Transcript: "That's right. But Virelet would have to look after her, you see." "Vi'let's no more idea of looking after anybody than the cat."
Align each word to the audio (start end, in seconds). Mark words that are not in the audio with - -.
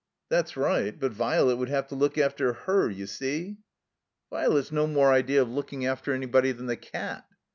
"That's 0.29 0.57
right. 0.57 0.99
But 0.99 1.11
Virelet 1.13 1.59
would 1.59 1.69
have 1.69 1.85
to 1.89 1.95
look 1.95 2.17
after 2.17 2.53
her, 2.53 2.89
you 2.89 3.05
see." 3.05 3.57
"Vi'let's 4.31 4.71
no 4.71 4.87
more 4.87 5.13
idea 5.13 5.43
of 5.43 5.49
looking 5.51 5.85
after 5.85 6.11
anybody 6.11 6.51
than 6.51 6.65
the 6.65 6.75
cat." 6.75 7.23